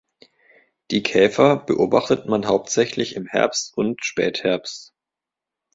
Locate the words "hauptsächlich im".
2.47-3.27